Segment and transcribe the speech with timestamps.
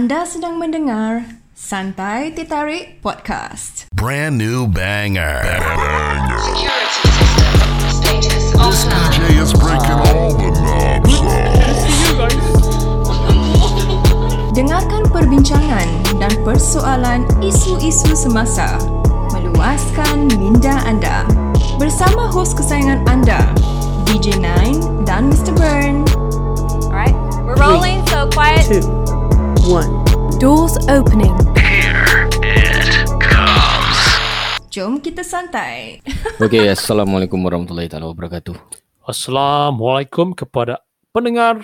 [0.00, 3.84] Anda sedang mendengar Santai Tertarik Podcast.
[3.92, 5.44] Brand new banger.
[6.40, 7.68] Security system
[8.00, 9.12] status offline.
[9.12, 11.84] DJ is breaking all the knobs off.
[14.56, 18.80] Dengarkan perbincangan dan persoalan isu-isu semasa.
[19.36, 21.28] Meluaskan minda anda.
[21.76, 23.52] Bersama hos kesayangan anda,
[24.08, 25.52] DJ Nine dan Mr.
[25.52, 26.08] Burn.
[26.88, 27.12] Alright,
[27.44, 28.64] we're rolling, so quiet.
[28.64, 28.99] two,
[29.70, 30.02] one.
[30.42, 31.30] Doors opening.
[34.66, 36.02] Jom kita santai.
[36.42, 38.58] Okey, Assalamualaikum warahmatullahi taala wabarakatuh.
[39.06, 40.82] Assalamualaikum kepada
[41.14, 41.62] pendengar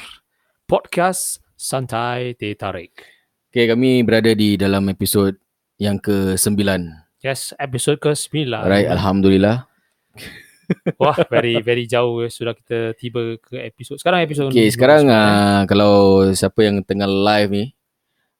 [0.70, 2.95] podcast Santai Teh Tarik.
[3.50, 5.34] Okey, kami berada di dalam episod
[5.75, 6.62] yang ke-9.
[7.27, 8.55] Yes, episod ke-9.
[8.55, 9.66] Alright, alhamdulillah.
[11.02, 12.30] Wah, very very jauh eh.
[12.30, 13.98] sudah kita tiba ke episod.
[13.98, 17.66] Sekarang episod Okey, ke- sekarang uh, kalau siapa yang tengah live ni,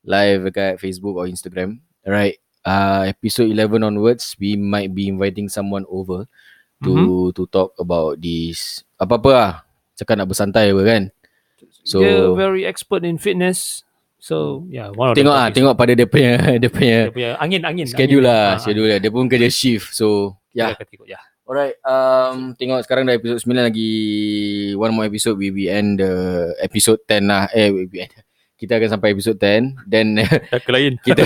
[0.07, 5.83] live dekat Facebook or Instagram, alright, uh, episode 11 onwards, we might be inviting someone
[5.87, 6.25] over
[6.79, 7.09] to Mhm.
[7.33, 9.53] to talk about this apa-apa lah.
[9.95, 11.03] Cakap nak bersantai apa kan.
[11.83, 13.83] So Dia very expert in fitness.
[14.17, 17.87] So, yeah, one tengok ah, tengok pada dia punya dia punya dia punya angin angin
[17.87, 18.33] schedule angin.
[18.33, 18.99] lah, Ah, schedule lah.
[18.99, 19.95] Dia pun kerja shift.
[19.95, 20.83] So, Ya, ya.
[21.07, 21.23] yeah.
[21.47, 23.91] Alright, um, tengok sekarang dah episod 9 lagi
[24.75, 26.11] one more episode we, we end the
[26.59, 27.47] episode 10 lah.
[27.55, 28.11] Eh, we, we end.
[28.57, 30.17] Kita akan sampai episod 10 then
[30.67, 30.97] ke lain.
[31.05, 31.21] kita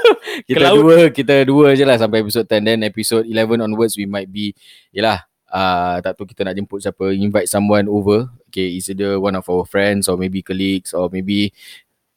[0.48, 0.76] kita laut.
[0.84, 4.52] dua kita dua je lah sampai episod 10 then episode 11 onwards we might be
[4.92, 9.32] yalah uh, tak tahu kita nak jemput siapa invite someone over okay is either one
[9.32, 11.54] of our friends or maybe colleagues or maybe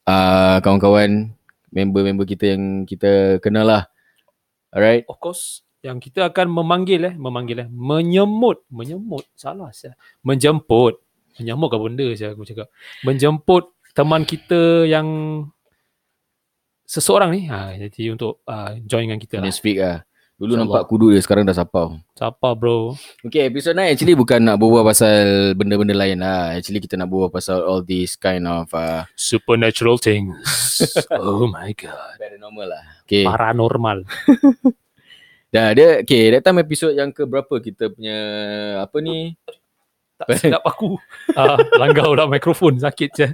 [0.04, 1.32] uh, kawan-kawan
[1.72, 3.84] member-member kita yang kita kenal lah
[4.74, 9.94] alright Of course, yang kita akan memanggil eh, memanggil eh, menyemut, menyemut, salah saya.
[10.26, 11.00] Menjemput.
[11.38, 12.68] Menyemut ke benda saya aku cakap.
[13.06, 15.08] Menjemput teman kita yang
[16.86, 17.42] seseorang ni.
[17.50, 19.50] Ha, jadi untuk uh, join dengan kita lah.
[19.50, 20.06] speak lah
[20.38, 20.70] dulu InsyaAllah.
[20.70, 22.94] nampak kudu dia sekarang dah sapau Siapa bro?
[23.26, 26.54] Okay, episod ni actually bukan nak berbual pasal benda-benda lain lah.
[26.54, 30.38] Actually kita nak berbual pasal all this kind of uh, Supernatural things.
[31.18, 32.22] oh my god.
[32.22, 32.86] paranormal lah.
[33.06, 33.26] Okay.
[33.26, 34.06] Paranormal.
[35.54, 38.18] Dah dia okay, that time episod yang ke berapa kita punya
[38.86, 39.34] apa ni?
[40.22, 41.02] Tak sedap aku.
[41.34, 43.28] Ah, langgar pula mikrofon sakit je.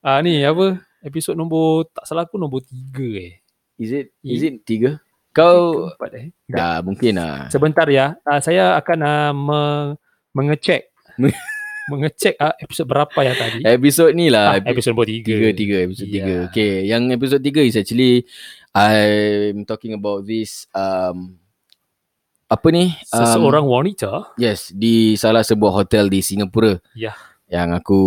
[0.00, 0.80] Ah ni apa?
[1.04, 3.36] Episod nombor tak salah aku nombor 3 eh.
[3.76, 4.96] Is it is it tiga?
[5.36, 6.26] Kau Empat eh.
[6.48, 7.52] dah mungkin lah.
[7.52, 8.16] Sebentar ya.
[8.24, 9.60] Uh, saya akan uh, me,
[10.32, 10.88] mengecek
[11.92, 13.60] mengecek uh, episod berapa yang tadi.
[13.60, 14.56] Episod ni lah.
[14.56, 15.20] ah, episod nombor 3.
[15.20, 16.12] tiga, tiga, episod Ya.
[16.16, 16.34] tiga.
[16.48, 18.24] Okay, yang episod tiga is actually
[18.72, 21.36] I'm talking about this um
[22.48, 22.96] apa ni?
[23.12, 24.32] Um, Seseorang wanita.
[24.40, 26.80] Yes, di salah sebuah hotel di Singapura.
[26.96, 27.12] Ya.
[27.52, 28.00] Yang aku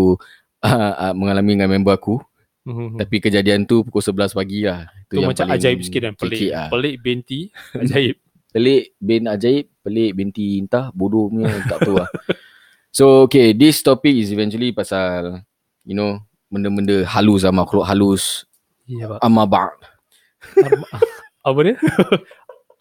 [0.63, 2.17] uh, uh, mengalami dengan member aku.
[2.63, 2.95] Hmm.
[2.95, 4.87] Tapi kejadian tu pukul 11 pagi lah.
[5.03, 6.49] Itu yang macam ajaib sikit dan pelik.
[6.55, 6.71] lah.
[6.71, 8.15] Pelik binti ajaib.
[8.53, 12.09] Pelik bin ajaib, pelik binti entah, bodoh punya tak tahu lah.
[12.93, 15.41] So okay, this topic is eventually pasal
[15.83, 16.21] you know,
[16.53, 18.45] benda-benda halus lah, makhluk halus.
[18.85, 19.19] Ya, Pak.
[19.23, 19.73] Amabak.
[20.59, 20.87] Arma,
[21.43, 21.75] apa dia?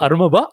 [0.03, 0.49] Arma Bak?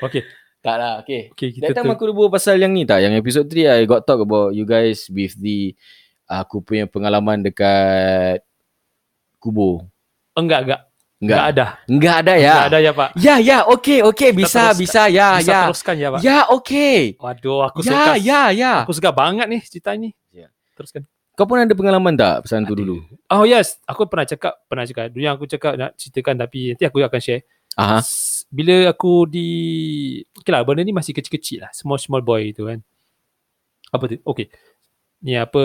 [0.00, 0.24] okay.
[0.58, 1.30] Tak lah, okay.
[1.32, 1.94] Okay, kita That time tu.
[1.94, 3.04] aku berbual pasal yang ni tak?
[3.04, 5.76] Yang episode 3 I got talk about you guys with the
[6.28, 8.44] aku punya pengalaman dekat
[9.40, 9.88] kubur.
[10.36, 10.80] Enggak, enggak.
[11.18, 11.66] Enggak ada.
[11.90, 12.54] Enggak ada ya.
[12.54, 13.08] Enggak ada ya, Pak.
[13.18, 15.60] Ya, ya, okay, okay, Kita bisa, teruskan- bisa, ya, Bisa ya.
[15.66, 16.20] teruskan ya, Pak.
[16.22, 17.00] Ya, okay.
[17.18, 18.12] Waduh, aku Ya, suka.
[18.22, 18.72] ya, ya.
[18.86, 20.14] Aku suka banget nih cerita ini.
[20.30, 20.46] Ya.
[20.78, 21.02] Teruskan.
[21.34, 22.98] Kau pun ada pengalaman tak pesan tu dulu?
[23.30, 25.10] Oh yes, aku pernah cakap, pernah cakap.
[25.10, 27.42] Dulu yang aku cakap nak ceritakan tapi nanti aku akan share.
[27.78, 28.02] Aha.
[28.50, 29.48] Bila aku di
[30.34, 32.82] Okay lah benda ni masih kecil-kecil lah Small small boy tu kan
[33.94, 34.50] Apa tu Okay
[35.20, 35.62] Ni apa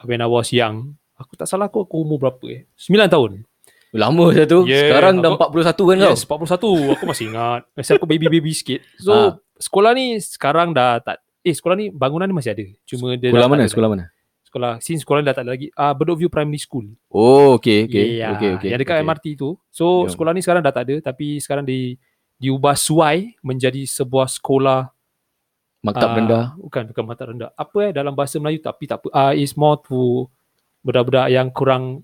[0.00, 3.46] When I was young Aku tak salah aku Aku umur berapa eh 9 tahun
[3.94, 4.66] Lama dah tu.
[4.66, 6.10] Yeah, Sekarang dah aku- 41 kan kau?
[6.10, 9.30] Yes 41 Aku masih ingat Masa aku baby-baby sikit So Ah.
[9.56, 13.40] Sekolah ni sekarang dah tak Eh sekolah ni Bangunan ni masih ada Cuma dia Sekolah
[13.40, 13.64] dah mana?
[13.64, 13.94] Sekolah lagi.
[13.96, 14.04] mana?
[14.44, 17.86] Sekolah Since sekolah ni dah tak ada lagi Ah Bedok View Primary School Oh, okay,
[17.86, 18.18] okay.
[18.18, 18.34] yeah.
[18.34, 18.68] okay, okay.
[18.68, 19.06] Yang dekat okay.
[19.06, 19.54] MRT tu.
[19.68, 20.10] So Ya.
[20.10, 21.94] sekolah ni sekarang dah tak ada tapi sekarang di
[22.34, 24.90] diubah suai menjadi sebuah sekolah
[25.84, 26.44] Maktab ah, rendah.
[26.56, 27.50] Bukan bukan maktab rendah.
[27.54, 29.08] Apa eh dalam bahasa Melayu tapi tak apa.
[29.12, 30.24] Ah is more to
[30.80, 32.02] budak-budak yang kurang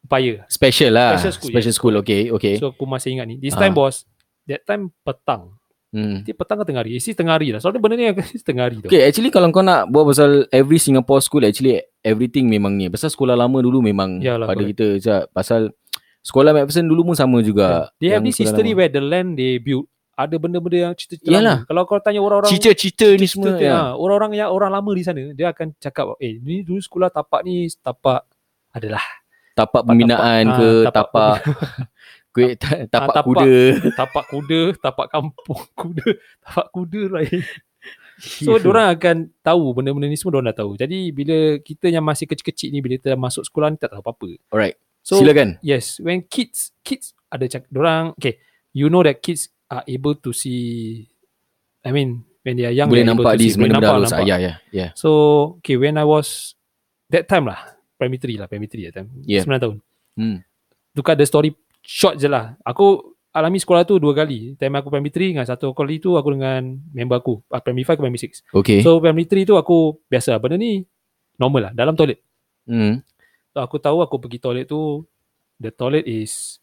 [0.00, 0.44] upaya.
[0.46, 1.16] Special lah.
[1.16, 1.78] Special school, Special yes.
[1.80, 2.54] school, okay, okay.
[2.60, 3.36] So aku masih ingat ni.
[3.36, 3.64] This Ah.
[3.64, 4.04] time was
[4.44, 5.56] that time petang.
[5.90, 6.22] hmm.
[6.22, 6.92] Nanti petang ke tengah hari?
[6.94, 7.58] Isi tengah hari lah.
[7.58, 8.04] Soalnya benda ni
[8.48, 8.86] tengah hari tu.
[8.86, 12.86] Okay, actually kalau kau nak buat pasal every Singapore school, actually everything memang ni.
[12.86, 14.76] Pasal sekolah lama dulu memang Yalah, pada correct.
[14.76, 14.86] kita.
[15.32, 15.72] Pasal
[16.20, 17.88] sekolah McPherson dulu pun sama juga.
[17.96, 18.78] They have Yang this history lama.
[18.78, 21.56] where the land they built ada benda-benda yang cerita-cerita Yalah.
[21.58, 21.68] lama.
[21.68, 23.52] Kalau kau tanya orang-orang Cita-cita ni semua.
[23.52, 23.76] Cerita, Ya.
[23.76, 27.40] ha, orang-orang yang orang lama di sana dia akan cakap eh ni dulu sekolah tapak
[27.42, 28.24] ni tapak
[28.70, 29.04] adalah
[29.52, 30.56] tapak pembinaan tapak.
[30.56, 31.36] ke Ah, tapak tapak
[32.34, 33.24] kuih ta- tapak tapak.
[33.26, 33.52] kuda.
[33.94, 36.08] tapak kuda, tapak kampung kuda,
[36.38, 37.40] tapak kuda lain.
[38.16, 40.72] So orang akan tahu benda-benda ni semua orang dah tahu.
[40.74, 44.00] Jadi bila kita yang masih kecil-kecil ni bila kita dah masuk sekolah ni tak tahu
[44.00, 44.40] apa-apa.
[44.48, 44.80] Alright.
[45.04, 45.60] So Silakan.
[45.60, 48.40] yes, when kids kids ada cak orang okay,
[48.72, 51.02] you know that kids are able to see
[51.82, 54.10] I mean when they are young Boleh nampak di benda-benda nampak, halus.
[54.14, 54.26] Nampak.
[54.26, 54.86] Ya, ya, ya.
[54.94, 55.10] So
[55.58, 56.54] okay when I was
[57.08, 57.58] that time lah
[57.94, 59.42] primary 3 lah primary 3 that time Yeah.
[59.42, 59.78] 9 tahun
[60.16, 60.40] Hmm.
[60.92, 61.52] tukar the story
[61.84, 65.76] short je lah aku alami sekolah tu dua kali time aku primary 3 dengan satu
[65.76, 68.80] kali tu aku dengan member aku ah, primary 5 ke primary 6 Okay.
[68.80, 70.88] so primary 3 tu aku biasa benda ni
[71.36, 72.24] normal lah dalam toilet
[72.64, 73.04] hmm.
[73.52, 75.04] so aku tahu aku pergi toilet tu
[75.60, 76.56] the toilet is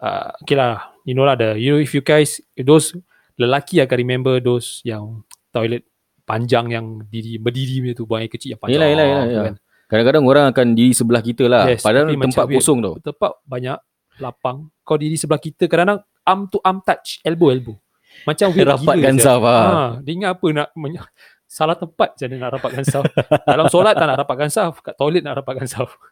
[0.00, 0.72] uh, okay lah
[1.02, 2.94] you know lah the you know if you guys those
[3.34, 5.86] lelaki akan remember those yang toilet
[6.22, 9.30] panjang yang diri berdiri punya tu buang air kecil yang panjang Yelah, yelah, yelah, tu
[9.30, 9.44] yelah.
[9.44, 9.54] kan.
[9.88, 11.64] Kadang-kadang orang akan di sebelah kita lah.
[11.66, 12.94] Yes, Padahal tempat kosong tau.
[13.00, 13.78] tempat banyak
[14.18, 17.76] lapang kau diri sebelah kita kadang-kadang arm to arm touch elbow elbow
[18.24, 19.46] macam weird Rapatkan gila, saf sial.
[19.46, 19.62] ah.
[19.62, 21.00] ha, dia ingat apa nak meny-
[21.48, 23.04] salah tempat je dia nak rapatkan saf
[23.46, 25.88] dalam solat tak nak rapatkan saf kat toilet nak rapatkan saf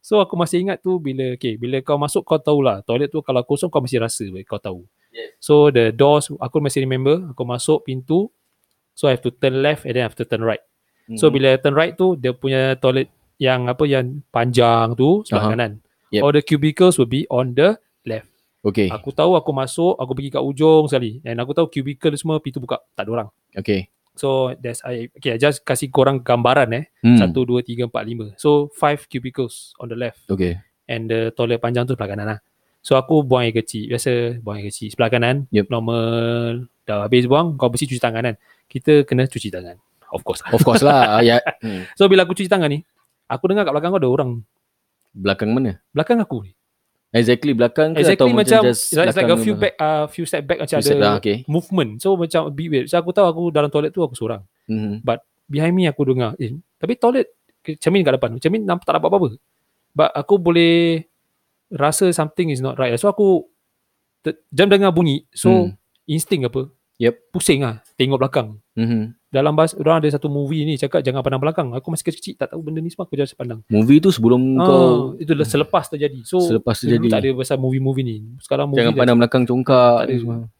[0.00, 3.44] so aku masih ingat tu bila okay, bila kau masuk kau tahulah toilet tu kalau
[3.44, 5.34] kosong kau mesti rasa kau tahu Yes.
[5.42, 8.30] so the doors aku masih remember aku masuk pintu
[8.94, 10.62] so I have to turn left and then I have to turn right
[11.18, 11.34] So Mhm.
[11.34, 15.52] bila turn right tu dia punya toilet yang apa yang panjang tu sebelah Aha.
[15.58, 15.72] kanan.
[16.14, 16.22] Yep.
[16.22, 17.74] All the cubicles will be on the
[18.06, 18.30] left.
[18.62, 18.86] Okay.
[18.94, 21.18] Aku tahu aku masuk, aku pergi kat ujung sekali.
[21.18, 23.28] Dan aku tahu cubicle semua pintu buka, tak ada orang.
[23.56, 23.90] Okay.
[24.18, 26.84] So there's I okay, I just kasih korang gambaran eh.
[27.00, 27.16] Hmm.
[27.16, 28.26] Satu, dua, tiga, empat, lima.
[28.36, 30.58] So five cubicles on the left Okay.
[30.86, 32.38] and the toilet panjang tu sebelah kanan lah.
[32.80, 33.92] So aku buang air kecil.
[33.92, 34.88] Biasa buang air kecil.
[34.92, 35.68] Sebelah kanan, Yep.
[35.68, 36.66] normal.
[36.84, 38.36] Dah habis buang, kau mesti cuci tangan kan.
[38.66, 39.76] Kita kena cuci tangan.
[40.10, 40.50] Of course lah.
[40.56, 41.00] Of course lah.
[41.28, 41.38] ya.
[41.62, 41.86] Hmm.
[41.94, 42.82] So bila aku cuci tangan ni,
[43.30, 44.30] aku dengar kat belakang kau ada orang.
[45.12, 45.78] Belakang mana?
[45.92, 46.52] Belakang aku ni.
[47.10, 49.74] Exactly belakang ke Exactly atau macam, just it's like, it's like a belakang few back
[49.82, 51.42] uh, few step back macam ah, ada okay.
[51.50, 51.98] movement.
[51.98, 52.86] So macam a bit weird.
[52.86, 54.46] So aku tahu aku dalam toilet tu aku seorang.
[54.70, 55.02] Mhm.
[55.50, 57.34] Behind me aku dengar, eh, tapi toilet
[57.82, 58.38] cermin kat depan.
[58.38, 59.28] Cermin nampak tak dapat apa-apa.
[59.90, 61.02] But aku boleh
[61.74, 62.94] rasa something is not right.
[62.94, 63.50] So aku
[64.22, 65.26] te- jam dengar bunyi.
[65.34, 65.74] So Hmm.
[66.06, 66.70] insting apa?
[67.02, 67.34] Yep.
[67.34, 68.62] Pusing ah tengok belakang.
[68.80, 69.02] Mhm.
[69.28, 71.68] Dalam bahasa orang ada satu movie ni cakap jangan pandang belakang.
[71.76, 73.60] Aku masih kecil tak tahu benda ni semua aku just pandang.
[73.68, 74.80] Movie tu sebelum Ah, kau
[75.14, 76.24] itu dah selepas terjadi.
[76.24, 77.06] So Selepas terjadi.
[77.06, 78.16] tak ada pasal movie-movie ni.
[78.40, 80.08] Sekarang movie jangan pandang belakang congkak.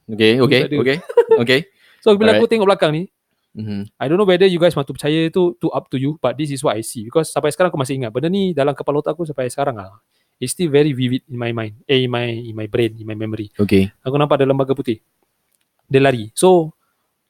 [0.07, 0.97] Okay, okay, okay.
[1.43, 1.61] Okay.
[1.99, 2.51] So bila aku Alright.
[2.53, 3.03] tengok belakang ni,
[3.51, 3.91] Mhm.
[3.99, 6.39] I don't know whether you guys want to percaya tu to up to you, but
[6.39, 7.03] this is what I see.
[7.03, 8.15] Because sampai sekarang aku masih ingat.
[8.15, 9.91] Benda ni dalam kepala otak aku sampai sekarang lah.
[10.39, 11.83] It's still very vivid in my mind.
[11.85, 13.51] Eh, in my in my brain, in my memory.
[13.59, 13.91] Okay.
[14.01, 15.03] Aku nampak ada lembaga putih.
[15.85, 16.31] Dia lari.
[16.33, 16.71] So,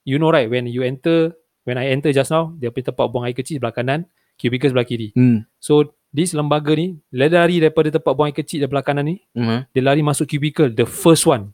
[0.05, 3.27] you know right, when you enter, when I enter just now, dia punya tempat buang
[3.29, 4.07] air kecil sebelah kanan,
[4.41, 5.13] cubicle sebelah kiri.
[5.13, 5.45] Hmm.
[5.61, 9.71] So, this lembaga ni, dia lari daripada tempat buang air kecil sebelah kanan ni, Mhm.
[9.73, 11.53] dia lari masuk cubicle, the first one.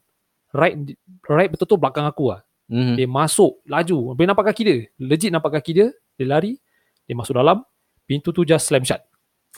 [0.57, 0.79] Right,
[1.29, 2.41] right betul-betul belakang aku lah.
[2.71, 2.95] Mhm.
[2.97, 4.17] Dia masuk laju.
[4.17, 4.77] Boleh nampak kaki dia.
[4.99, 5.87] Legit nampak kaki dia.
[6.19, 6.59] Dia lari.
[7.07, 7.63] Dia masuk dalam.
[8.09, 9.03] Pintu tu just slam shut.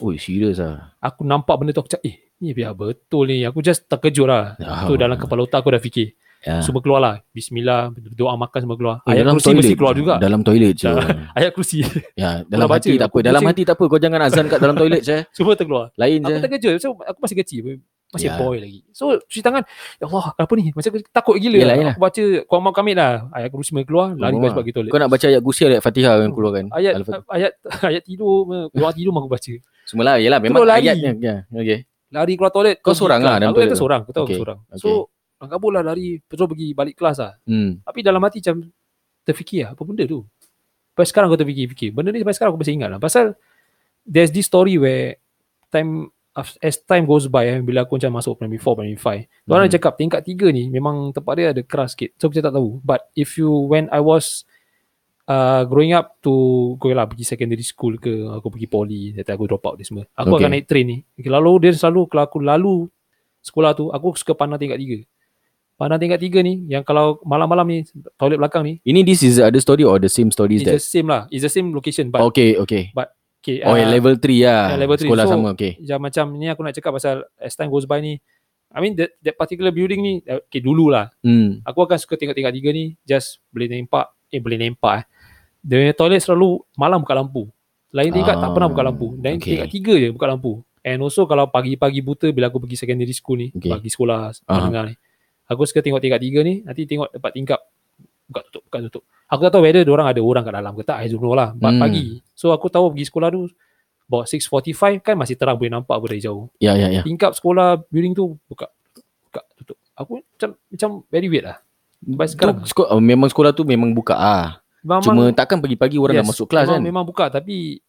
[0.01, 0.93] Oh, serius ah.
[1.01, 3.43] Aku nampak benda tu aku cakap, eh ni biar betul ni.
[3.47, 4.55] Aku just terkejut lah.
[4.59, 4.87] Ya.
[4.87, 6.15] Tu dalam kepala otak aku dah fikir.
[6.47, 6.63] Ya.
[6.63, 7.15] Semua keluar lah.
[7.35, 7.91] Bismillah.
[8.15, 8.97] Doa makan semua keluar.
[9.03, 9.61] Oh, Ayat dalam kursi toilet.
[9.67, 10.15] mesti keluar juga.
[10.23, 10.87] Dalam toilet je.
[11.39, 11.83] Ayat kursi.
[12.15, 13.19] ya, dalam hati tak apa.
[13.19, 13.85] aku Dalam hati tak apa.
[13.91, 15.17] Kau jangan azan kat dalam toilet je.
[15.37, 15.91] semua terkeluar.
[15.99, 16.37] Lain Aku je.
[16.47, 16.75] terkejut.
[16.79, 17.83] So aku masih kecil.
[18.09, 18.41] Masih Ya.
[18.41, 18.81] boy lagi.
[18.95, 19.67] So cuci tangan.
[20.01, 20.65] Ya Allah kenapa ni?
[20.73, 21.57] Macam takut gila.
[21.59, 21.77] Yelah, lah.
[21.77, 21.95] yelah.
[21.99, 23.29] Aku baca Kuang Mau Kamit lah.
[23.35, 24.15] Ayat kursi semua keluar.
[24.15, 24.91] Lari Oh, balik pergi toilet.
[24.95, 26.65] Kau nak baca ayat kursi ayat Fatihah yang keluarkan.
[26.73, 27.29] Ayat Al-Fatihah.
[27.37, 27.53] ayat
[27.85, 29.55] ayat tidur, doa tidur aku baca.
[29.85, 30.39] Semua lah.
[30.41, 31.13] Memang ayatnya.
[31.19, 31.37] Ya.
[31.51, 31.85] Okay.
[32.09, 34.41] lari keluar toilet Kau seorang lah dalam aku toilet kata seorang aku tahu Okay, aku
[34.41, 34.89] seorang so
[35.41, 37.33] kabur lah lari terus pergi balik kelas lah.
[37.47, 37.79] Hmm.
[37.81, 38.67] tapi dalam hati macam
[39.23, 40.27] terfikir lah, apa benda tu?
[40.91, 41.95] Sampai sekarang aku terfikir-fikir.
[41.95, 42.99] Benda ni sampai sekarang aku masih ingat lah.
[42.99, 43.39] Pasal
[44.03, 45.15] there's this story where
[45.71, 46.11] time
[46.59, 49.75] as time goes by eh, bila aku macam masuk primary 4 primary 5 orang Hmm.
[49.75, 52.15] cakap tingkat 3 ni memang tempat dia ada keras sikit.
[52.17, 52.79] So aku tak tahu.
[52.81, 54.43] But if you when I was
[55.27, 56.33] uh, growing up to
[56.77, 60.07] go lah pergi secondary school ke aku pergi poly that aku drop out ni semua.
[60.15, 60.47] Aku Okay.
[60.47, 60.99] akan naik train ni.
[61.21, 62.75] Lalu dia selalu kalau aku lalu
[63.39, 65.18] sekolah tu aku suka pandang tingkat 3
[65.79, 67.79] pandang tingkat 3 ni yang kalau malam-malam ni
[68.17, 70.67] toilet belakang ni Ini this is the other story or the same story is it's
[70.67, 70.83] the that?
[70.85, 72.91] same lah it's the same location but Okay, okay.
[73.39, 74.75] okay, Oh, uh, level 3 lah.
[74.75, 75.07] yang level three.
[75.07, 75.79] Sekolah So, sama, okay.
[75.81, 78.19] Yang macam ni aku nak cakap pasal as time goes by ni
[78.69, 81.63] I mean that, that particular building ni uh, okay dulu lah Hmm.
[81.63, 85.05] aku akan suka tengok tingkat 3 ni just boleh nampak eh boleh nampak eh
[85.61, 87.47] dia punya toilet selalu malam buka lampu
[87.89, 89.63] lain tingkat tak Ah, pernah buka lampu dan okay.
[89.65, 93.39] tingkat 3 je buka lampu and also kalau pagi-pagi buta bila aku pergi secondary school
[93.39, 93.71] ni Okay.
[93.71, 94.61] pagi sekolah Ah.
[94.61, 94.95] menengah ni
[95.49, 97.61] aku suka tengok tingkat 3 ni nanti tengok tempat tingkap
[98.29, 101.01] buka tutup buka tutup aku tak tahu whether orang ada orang kat dalam ke tak
[101.01, 101.81] I don't know lah but Hmm.
[101.81, 103.49] pagi so aku tahu pergi sekolah tu
[104.09, 106.49] about 6.45 kan masih terang boleh nampak apa dari jauh.
[106.57, 107.05] Ya, ya, ya.
[107.05, 108.73] Tingkap sekolah building tu buka
[109.29, 109.77] buka tutup.
[109.93, 111.61] Aku macam macam very weird lah.
[112.01, 114.65] Tu, sekarang sekolah, uh, memang sekolah tu memang buka ah.
[114.81, 116.89] memang, Cuma takkan pagi-pagi orang dah masuk kelas memang, kan?
[116.89, 117.85] Memang buka tapi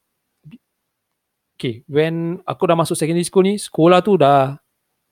[1.60, 4.56] Okay, when aku dah masuk secondary school ni, sekolah tu dah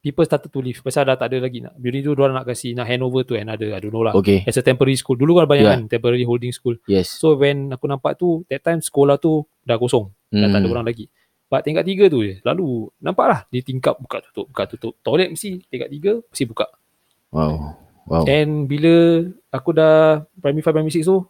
[0.08, 0.80] people started to leave.
[0.80, 1.76] Pasal dah tak ada lagi nak.
[1.76, 3.76] Building tu diorang nak kasi, nak hand over to another.
[3.76, 4.16] I don't know lah.
[4.16, 4.48] Okay.
[4.48, 5.20] As a temporary school.
[5.20, 5.76] Dulu kan banyak Yeah.
[5.76, 6.80] kan temporary holding school.
[6.88, 7.12] Yes.
[7.12, 10.08] So when aku nampak tu, that time sekolah tu dah kosong.
[10.32, 10.74] Dah tak ada Hmm.
[10.80, 11.12] orang lagi.
[11.52, 12.40] But tingkat tiga tu je.
[12.44, 13.40] Lalu nampak lah.
[13.52, 14.94] Dia tingkap buka tutup, buka tutup.
[15.04, 16.68] Toilet mesti tingkat tiga, mesti buka.
[17.36, 17.76] Wow.
[18.08, 18.24] Wow.
[18.24, 21.28] And bila aku dah primary 5, primary 6 tu,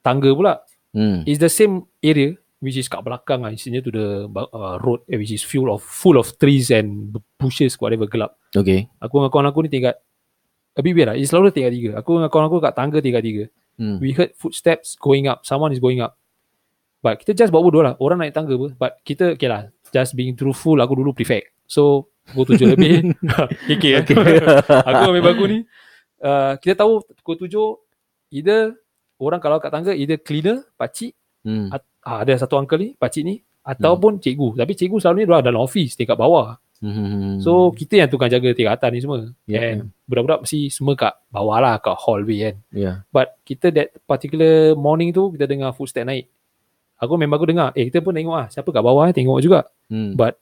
[0.00, 0.60] tangga pula.
[0.92, 1.22] Hmm.
[1.24, 3.50] It's the same area which is kat belakang lah.
[3.50, 7.74] Isinya tu the uh, road eh, which is full of full of trees and bushes
[7.80, 8.36] whatever gelap.
[8.52, 8.86] Okay.
[9.00, 9.96] Aku dengan kawan aku ni tingkat
[10.76, 11.16] a bit weird lah.
[11.16, 11.90] It's selalu tingkat tiga.
[11.98, 13.44] Aku dengan kawan aku kat tangga tingkat tiga.
[13.80, 13.96] Hmm.
[13.96, 15.48] We heard footsteps going up.
[15.48, 16.20] Someone is going up.
[17.00, 17.96] But kita just buat bodoh lah.
[17.96, 18.76] Orang naik tangga pun.
[18.76, 19.72] But kita okay lah.
[19.88, 20.76] Just being truthful.
[20.84, 21.56] Aku dulu prefect.
[21.64, 23.16] So pukul tujuh lebih.
[23.66, 24.14] KK okay.
[24.68, 25.58] aku ambil bagu ni.
[26.20, 27.80] Uh, kita tahu pukul tujuh.
[28.36, 28.76] Either
[29.16, 29.96] orang kalau kat tangga.
[29.96, 31.16] Either cleaner, pakcik.
[31.40, 31.72] Hmm.
[31.72, 33.40] At, ah, ada satu uncle ni, pakcik ni.
[33.60, 34.56] Ataupun cikgu.
[34.56, 35.94] Tapi cikgu selalu ni dia dalam office.
[35.94, 36.56] Tingkat bawah.
[36.80, 37.36] Hmm.
[37.44, 39.28] So kita yang tukang jaga tingkat atas ni semua.
[39.44, 39.76] Yeah.
[39.76, 41.76] And budak-budak mesti semua kat bawah lah.
[41.76, 42.56] Kat hallway kan.
[42.72, 42.96] yeah.
[43.12, 46.32] But kita that particular morning tu kita dengar footstep naik.
[46.96, 47.76] Aku memang aku dengar.
[47.76, 49.68] Eh kita pun tengok ah siapa kat bawah tengok juga.
[49.92, 50.16] Hmm.
[50.16, 50.40] But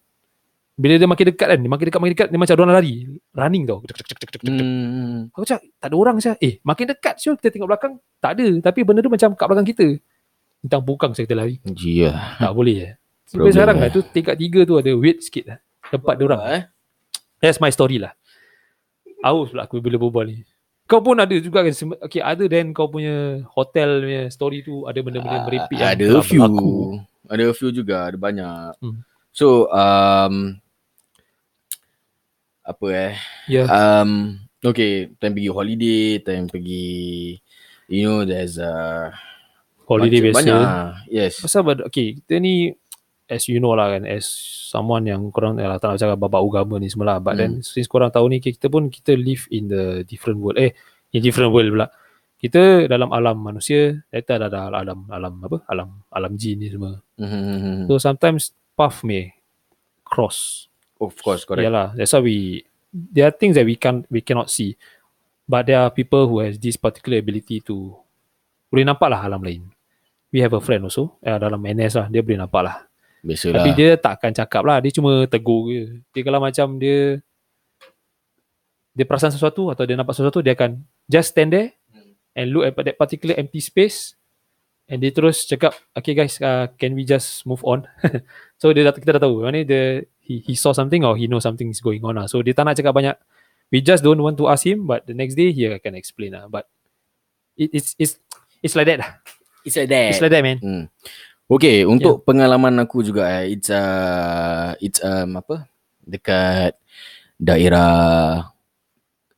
[0.78, 2.94] bila dia makin dekat kan, dia makin dekat makin dekat dia macam orang lari,
[3.34, 3.82] running tau.
[3.82, 4.62] Cek, cek, cek, cek, cek, cek.
[4.62, 5.18] Hmm.
[5.34, 6.38] Aku cakap tak ada orang saya.
[6.38, 9.68] Eh makin dekat siul kita tengok belakang tak ada tapi benda tu macam kat belakang
[9.74, 9.86] kita.
[10.58, 11.62] Tentang bukang saya kita lari.
[11.78, 12.36] Ya.
[12.38, 12.90] Tak boleh je.
[13.28, 13.82] Sampai sekarang eh.
[13.86, 15.58] lah tu tingkat tiga tu ada weird sikit lah.
[15.92, 16.42] Tempat dia orang.
[16.48, 16.62] Eh?
[17.38, 18.16] That's my story lah.
[19.22, 20.42] Aus pula aku bila berbual ni.
[20.88, 21.74] Kau pun ada juga kan
[22.08, 26.24] Okay other than kau punya Hotel punya story tu Ada benda-benda merepek Ah, Ada telah
[26.24, 26.40] few.
[26.40, 26.72] berlaku.
[27.28, 28.72] Ada few juga, ada banyak.
[28.80, 29.04] Hmm.
[29.28, 30.56] So, um,
[32.64, 33.12] apa eh?
[33.52, 37.36] Ya Um, okay, time pergi holiday, time pergi,
[37.92, 39.12] you know, there's a
[39.88, 40.62] Holiday biasa Banyak.
[41.08, 41.40] Yes.
[41.40, 42.68] Pasal Okay kita ni
[43.28, 44.28] As you know lah kan As
[44.68, 47.88] someone yang Korang eh, tak nak cakap Bapak agama ni semua lah But then Since
[47.88, 50.76] korang tahu ni Kita pun kita live in the Different world Eh
[51.12, 51.88] In different world pula
[52.36, 57.00] Kita dalam alam manusia Kita ada dalam alam Alam apa Alam Alam jin ni semua
[57.18, 57.90] Mm-hmm.
[57.90, 59.34] So sometimes Path may
[60.06, 60.68] Cross
[60.98, 61.62] Of course, correct.
[61.62, 61.88] Yeah lah.
[61.94, 64.74] That's why we there are things that we can we cannot see,
[65.46, 67.94] but there are people who has this particular ability to
[68.68, 69.62] boleh nampak lah alam lain.
[70.28, 72.76] We have a friend also eh, dalam NS lah dia boleh nampak lah.
[73.24, 73.64] Biasalah.
[73.64, 74.78] Tapi dia takkan cakap lah.
[74.78, 76.04] Dia cuma tegur je.
[76.14, 77.18] Dia kalau macam dia
[78.98, 81.70] dia perasan sesuatu atau dia nampak sesuatu dia akan just stand there
[82.34, 84.18] and look at that particular empty space
[84.90, 87.86] and dia terus cakap okay guys uh, can we just move on
[88.60, 91.38] so dia dah, kita dah tahu mana dia he, he saw something or he know
[91.38, 92.26] something is going on lah.
[92.26, 93.14] so dia tak nak cakap banyak
[93.70, 96.50] we just don't want to ask him but the next day he can explain lah
[96.50, 96.66] but
[97.54, 98.18] it, it's it's
[98.64, 99.10] it's like that lah
[99.68, 100.08] it's like that.
[100.10, 100.84] it's like that man Hmm.
[101.48, 105.64] Okay, untuk pengalaman aku juga eh, it's uh, it's um, apa?
[106.00, 106.76] Dekat
[107.40, 108.52] daerah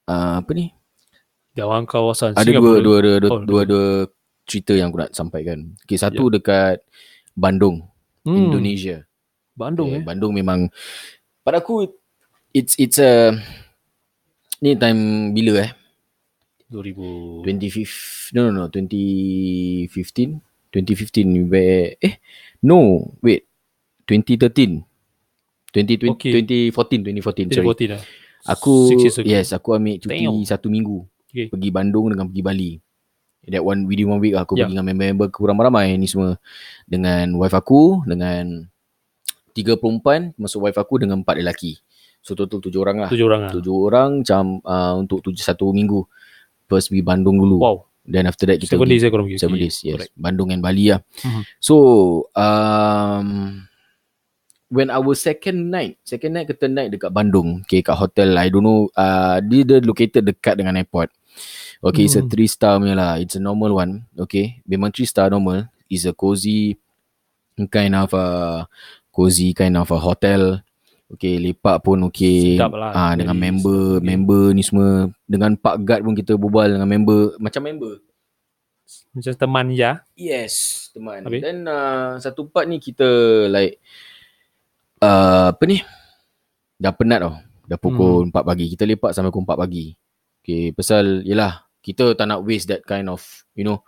[0.06, 0.74] uh, apa ni?
[1.54, 2.78] Jawang kawasan Ada dua Singapura.
[2.82, 3.86] dua dua dua, Oh, dua, dua
[4.42, 5.78] cerita yang aku nak sampaikan.
[5.82, 6.82] Okay, satu dekat
[7.30, 7.86] Bandung,
[8.26, 9.06] Hmm, Indonesia.
[9.54, 10.66] Bandung Okay, eh Bandung memang
[11.40, 11.94] pada aku
[12.50, 13.38] it's it's a
[14.58, 15.70] ni time bila eh?
[16.70, 22.14] 2000 25 no no no 2015 2015 we were eh
[22.62, 23.46] no wait
[24.06, 24.86] 2013
[25.74, 26.32] 2020 Okay.
[26.70, 27.66] 2014 2014 sorry.
[27.66, 28.02] 2014 lah
[28.48, 28.74] aku
[29.22, 30.42] yes aku ambil cuti Damn.
[30.48, 31.04] satu minggu.
[31.30, 31.46] Okay.
[31.46, 32.72] pergi Bandung dengan pergi Bali.
[33.46, 34.66] That one within one week aku Yeah.
[34.66, 36.40] pergi dengan member-member aku ramai-ramai ni semua.
[36.88, 38.66] Dengan wife aku dengan
[39.54, 41.78] tiga perempuan masuk wife aku dengan empat lelaki.
[42.20, 43.08] So total tujuh orang lah.
[43.12, 43.52] Tujuh orang lah.
[43.54, 46.02] Tujuh orang macam uh, untuk tujuh satu minggu
[46.70, 47.58] first pergi Bandung dulu.
[47.58, 47.76] Wow.
[48.06, 49.38] Then after that kita Seven pergi days eh korang pergi?
[49.38, 49.94] Seven days yes.
[49.98, 50.12] Correct.
[50.16, 51.42] Bandung and Bali lah Mhm.
[51.58, 51.74] so
[52.32, 53.28] um,
[54.70, 58.48] when our second night second night ke third night dekat Bandung okay kat hotel I
[58.48, 61.10] don't know uh, dia, dia located dekat dengan airport.
[61.82, 62.30] Okay it's a Hmm.
[62.30, 63.12] three star punya lah.
[63.18, 64.60] It's a normal one okay.
[64.64, 65.66] Memang three star normal.
[65.90, 66.78] Is a cozy
[67.68, 68.26] kind of a
[69.10, 70.62] cozy kind of a hotel
[71.10, 72.92] okay lepak pun okay Sedap lah.
[72.94, 74.06] ah dengan Very member sedap.
[74.06, 74.88] member ni semua
[75.26, 77.94] dengan park guard pun kita berbual dengan member macam member
[79.10, 81.22] Macam teman ya Yes, teman.
[81.22, 81.42] Habis?
[81.42, 83.06] Dan uh, satu part ni kita
[83.46, 83.78] like
[85.02, 85.78] uh, apa ni?
[86.74, 87.34] Dah penat tau.
[87.66, 88.34] Dah pukul hmm.
[88.34, 88.66] 4 pagi.
[88.66, 89.86] Kita lepak sampai pukul 4 pagi.
[90.42, 93.22] Okay, pasal yelah kita tak nak waste that kind of,
[93.54, 93.80] you know,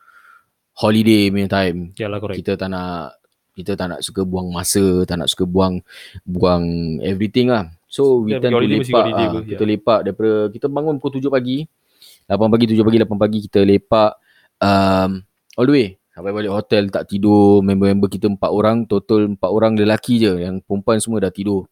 [0.76, 1.90] holiday punya time.
[1.98, 3.21] Ya lah correct Kita tak nak
[3.52, 5.84] Kita tak nak suka buang masa, tak nak suka buang
[6.24, 6.64] buang
[7.04, 7.68] everything lah.
[7.84, 9.04] So we Yeah, tend to lepak.
[9.04, 11.58] holiday ah, apa, kita lepak daripada kita bangun pukul 7 pagi.
[12.24, 14.10] 8 pagi, 7 pagi, 8 pagi kita lepak
[14.64, 15.10] um,
[15.60, 15.88] all the way.
[16.12, 17.60] Sampai balik hotel tak tidur.
[17.64, 18.84] Member-member kita empat orang.
[18.88, 20.32] Total empat orang lelaki je.
[20.44, 21.68] Yang perempuan semua dah tidur.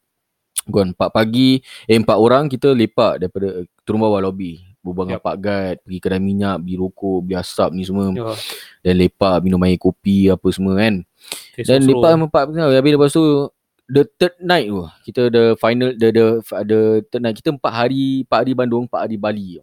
[0.68, 4.60] Kan 4 pagi, eh 4 orang kita lepak daripada turun bawah lobby.
[4.80, 5.26] Berbual dengan Yup.
[5.26, 8.08] Pak Gad, pergi kedai minyak, beli rokok, beli asap ni semua.
[8.10, 8.32] Ya.
[8.80, 11.04] Dan lepak, minum air kopi apa semua kan.
[11.52, 13.24] Okay, Dan lepak empat habis lepas tu
[13.84, 16.26] the third night tu kita the final the the
[16.64, 19.58] the third night kita empat hari empat hari Bandung empat hari Bali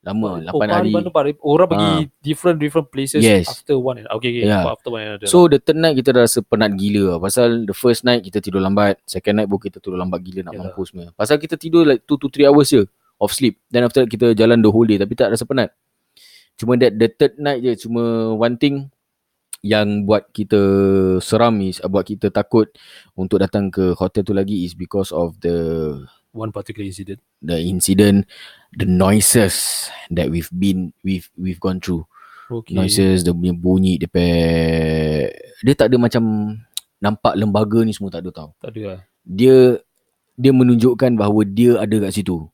[0.00, 2.00] lama Oh, lapan Pahang hari Bandung, Pahang- Orang pergi Ah.
[2.18, 3.46] different different places Yes.
[3.46, 4.00] after one.
[4.00, 4.48] and- Okay, okay.
[4.48, 4.64] Yeah.
[4.64, 5.28] After one another.
[5.28, 7.18] so the third night kita dah rasa penat gila lah.
[7.20, 10.56] pasal the first night kita tidur lambat second night pun kita tidur lambat gila nak
[10.56, 10.72] Yalah.
[10.72, 12.82] mampus semua pasal kita tidur like 2 to 3 hours je
[13.20, 15.70] of sleep then after that kita jalan the whole day tapi tak rasa penat
[16.56, 18.88] cuma that the third night je cuma one thing
[19.60, 20.56] yang buat kita
[21.20, 22.72] seram is buat kita takut
[23.12, 25.92] untuk datang ke hotel tu lagi is because of the
[26.32, 27.20] one particular incident.
[27.44, 28.24] the incident
[28.72, 32.04] the noises that we've been we've we've gone through
[32.50, 32.74] Okay.
[32.74, 34.26] noises dia punya bunyi dia pe
[35.62, 36.22] dia tak ada macam
[36.98, 39.00] nampak lembaga ni semua tak ada tau Tak ada lah.
[39.22, 39.78] dia
[40.34, 42.50] dia menunjukkan bahawa dia ada kat situ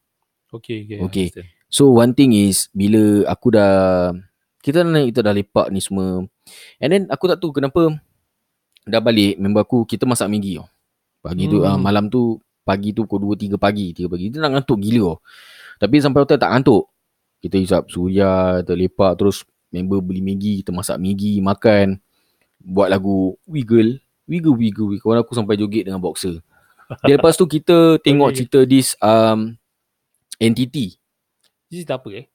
[0.53, 0.99] Okay, okay.
[1.03, 1.27] Okay.
[1.31, 1.49] understand.
[1.67, 4.15] so one thing is bila aku dah
[4.67, 6.27] kita dah kita dah lepak ni semua.
[6.83, 7.95] And then aku tak tahu kenapa
[8.83, 10.67] dah balik member aku kita masak Maggi tau
[11.23, 11.75] pagi tu Hmm.
[11.75, 14.31] uh, malam tu pagi tu pukul 2 3 pagi 3 pagi.
[14.31, 15.17] Kita nak ngantuk gila tau
[15.77, 16.85] tapi sampai hotel tak ngantuk.
[17.39, 22.03] Kita hisap suria kita lepak terus member beli Maggi kita masak Maggi makan.
[22.59, 24.03] Buat lagu wiggle.
[24.27, 25.03] Wiggle wiggle wiggle.
[25.03, 26.43] Kawan aku sampai joget dengan boxer.
[27.07, 29.55] Dia lepas tu kita tengok cerita this um,
[30.37, 30.97] entity
[31.69, 32.27] Ini cerita apa eh?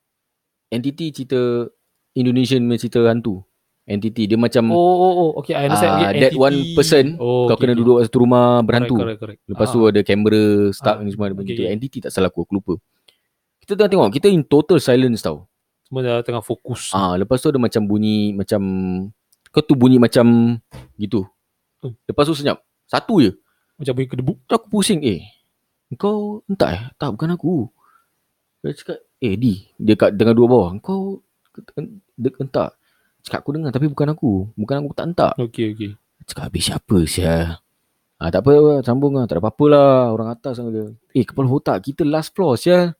[0.67, 1.67] entity cerita
[2.11, 3.43] Indonesian punya cerita hantu
[3.83, 5.31] entity dia macam Oh, oh, oh.
[5.41, 5.91] Okay, I understand.
[5.91, 6.39] Ah, okay, that entity.
[6.39, 7.79] one person, oh, kau okay, kena okay.
[7.81, 9.39] duduk kat satu rumah berhantu Correct, correct, correct.
[9.51, 9.73] Lepas Ah.
[9.73, 10.41] tu ada kamera
[10.71, 11.61] start Ah, ni semua ada okay, begitu.
[11.63, 11.73] okay.
[11.73, 12.73] Entity tak salah aku, aku lupa.
[13.59, 15.49] Kita tengah tengok, kita in total silence tau.
[15.83, 16.91] Semua dah tengah fokus.
[16.91, 18.61] Ah, lepas tu ada macam bunyi macam
[19.51, 20.55] kau tu bunyi macam
[20.95, 21.27] gitu.
[21.83, 21.91] Hmm.
[22.07, 22.63] Lepas tu senyap.
[22.87, 23.35] Satu je.
[23.75, 24.37] Macam bunyi kedebuk.
[24.45, 25.25] Tu aku pusing, eh.
[25.95, 26.81] Kau entah eh?
[26.95, 27.67] Tak, bukan aku.
[28.61, 30.69] Dia cakap, eh Di, dia kat dengan dua bawah.
[30.79, 31.21] Kau
[32.15, 32.77] dia entak.
[33.21, 34.49] Cakap aku dengar tapi bukan aku.
[34.53, 35.33] Bukan aku tak entak.
[35.35, 35.91] Okay, okay.
[36.25, 37.57] Cakap habis siapa sia?
[38.17, 39.25] Ah tak apa sambung lah.
[39.25, 39.93] Tak ada apa-apa lah.
[40.09, 40.85] Orang atas sama dia.
[41.11, 42.93] Eh kepala otak kita last floor sia.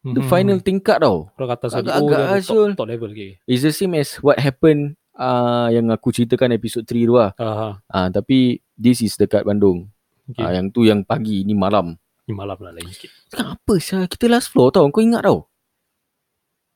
[0.00, 0.28] The Mhm.
[0.28, 1.28] final tingkat tau.
[1.36, 2.72] Orang atas Oh, dia ada Azul.
[2.72, 3.12] top, top level.
[3.12, 3.36] Okay.
[3.44, 7.36] It's the same as what happened uh, yang aku ceritakan episod 3 tu lah.
[7.36, 7.68] Aha.
[7.84, 9.92] Ah tapi this is dekat Bandung.
[10.26, 10.40] Okay.
[10.40, 12.00] Ah yang tu yang pagi ni malam.
[12.28, 13.08] Ni malam lah lain sikit.
[13.32, 14.04] Cakap apa sia?
[14.04, 14.84] Kita last floor tau.
[14.92, 15.48] Kau ingat tau?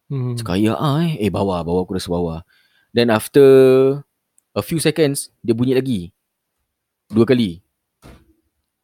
[0.09, 0.33] Hmm.
[0.33, 1.21] Cakap ya ah eh.
[1.21, 1.61] Eh bawah.
[1.61, 2.41] Bawah aku rasa bawah.
[2.97, 3.45] Then after
[4.57, 6.09] a few seconds dia bunyi lagi.
[7.13, 7.61] Dua kali.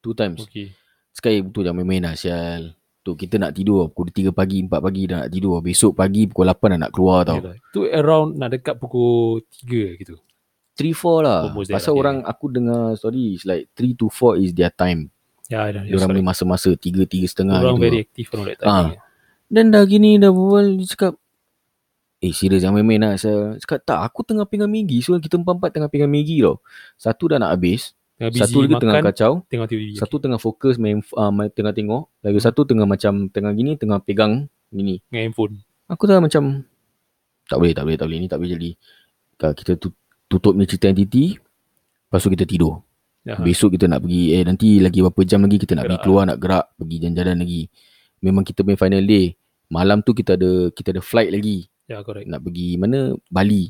[0.04, 0.44] Two times.
[0.44, 0.76] Okay.
[1.16, 2.76] Sekali betul jangan main-main lah sial.
[3.00, 5.64] Tu kita nak tidur pukul 3 pagi, 4 pagi dah nak tidur.
[5.64, 7.40] Besok pagi pukul 8 dah nak keluar tau.
[7.40, 7.56] Yelah.
[7.72, 10.20] Tu around nak dekat pukul 3 gitu.
[10.76, 11.40] 3 4 lah.
[11.72, 12.00] Pasal okay.
[12.04, 15.08] orang aku dengar story is like 3 to 4 is their time.
[15.48, 15.80] Ya, dah.
[15.80, 17.84] Dia orang boleh masa-masa 3 3 setengah Orang gitu.
[17.84, 18.92] very aktif on that Ah.
[18.92, 19.00] time.
[19.48, 21.16] Dan dah gini dah berbual dia cakap
[22.18, 25.70] Eh serius jangan main-main lah saya Cakap tak aku tengah pinggan Maggi So kita empat-empat
[25.70, 26.60] tengah pinggan Maggi tau
[26.94, 29.94] Satu dah nak habis Tengah Satu lagi makan, tengah kacau tengah TV.
[29.94, 34.02] Satu tengah fokus main uh, main, tengah tengok Lagi satu tengah macam Tengah gini Tengah
[34.02, 35.62] pegang Gini Dengan handphone.
[35.86, 36.66] Aku dah macam
[37.46, 38.70] Tak boleh tak boleh tak boleh Ni tak boleh jadi
[39.54, 39.94] Kita tu,
[40.26, 42.82] tutup ni cerita entity Lepas tu kita tidur
[43.28, 43.36] Ya.
[43.36, 46.22] Besok kita nak pergi Eh nanti lagi berapa jam lagi Kita nak Gerak pergi keluar
[46.24, 47.62] Nak gerak Pergi jalan-jalan lagi
[48.24, 49.36] Memang kita punya final day
[49.68, 52.24] Malam tu kita ada Kita ada flight lagi Ya, correct.
[52.28, 53.68] Nak pergi mana Bali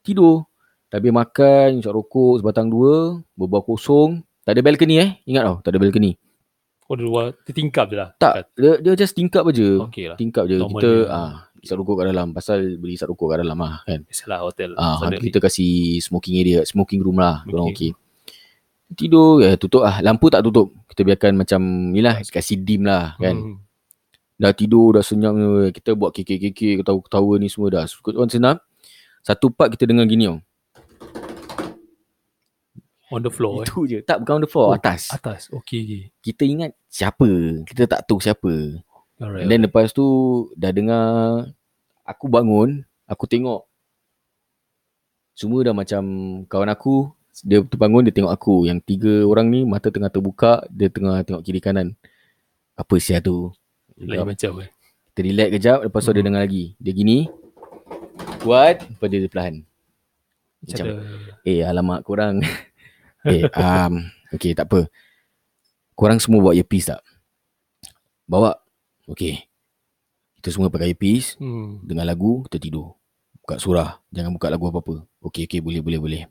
[0.00, 0.48] Tidur
[0.92, 5.70] habis makan Isap rokok Sebatang dua Berbual kosong Tak ada balcony eh Ingat tau Tak
[5.72, 6.16] ada balcony
[6.92, 8.12] Oh, dia luar, dia tingkap je lah.
[8.20, 10.16] Tak Dia, dia just tingkap je Okay lah.
[10.20, 11.32] Tingkap je Normal Kita ah,
[11.64, 14.76] Isap rokok kat dalam Pasal beli isap rokok kat dalam lah kan Biasalah hotel.
[14.76, 17.48] Ah, kita kasih smoking area, smoking room lah.
[17.48, 17.72] Okay.
[17.72, 17.90] Okey.
[18.92, 20.00] Tidur, eh, tutup lah.
[20.04, 20.74] Lampu tak tutup.
[20.90, 21.60] Kita biarkan macam
[21.92, 23.36] ni lah, kasih dim lah kan.
[23.36, 23.56] Hmm.
[24.36, 25.32] Dah tidur, dah senyap.
[25.70, 27.84] Kita buat kekek-kekek, ketawa-ketawa ni semua dah.
[27.86, 28.60] Suka senap.
[29.22, 30.42] Satu part kita dengar gini tau.
[33.12, 33.68] On the floor eh.
[33.68, 33.98] Itu je.
[34.02, 35.12] Tak, bukan on the floor, Oh, atas.
[35.12, 35.52] Atas.
[35.52, 36.02] Okay, okay.
[36.24, 37.28] Kita ingat siapa.
[37.68, 38.52] Kita tak tahu siapa.
[39.20, 39.46] Alright.
[39.46, 40.04] Then lepas tu,
[40.56, 41.04] dah dengar,
[42.08, 43.68] aku bangun, aku tengok.
[45.36, 46.02] Semua dah macam
[46.48, 48.68] kawan aku, dia terbangun, dia tengok aku.
[48.68, 51.96] Yang tiga orang ni, mata tengah terbuka, dia tengah tengok kiri kanan.
[52.76, 53.48] Apa sia tu?
[53.96, 54.68] Lagi macam eh.
[55.12, 56.28] Kita relax kejap, lepas tu dia Mhm.
[56.28, 56.64] dengar lagi.
[56.76, 57.18] Dia gini,
[58.40, 59.56] kuat, lepas dia perlahan.
[60.62, 60.94] Macam, ada
[61.42, 62.38] eh alamak korang.
[63.28, 64.86] eh, um, okay tak apa.
[65.92, 67.02] Korang semua bawa earpiece tak?
[68.24, 68.56] Bawa.
[69.10, 69.44] Okay.
[70.38, 71.34] Kita semua pakai earpiece.
[71.38, 71.82] hmm.
[71.86, 72.94] Dengar lagu, kita tidur.
[73.42, 73.98] Buka surah.
[74.14, 75.02] Jangan buka lagu apa-apa.
[75.18, 76.22] Okay, okay, boleh, boleh, boleh.